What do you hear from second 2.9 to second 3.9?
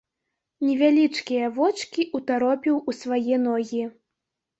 у свае ногі.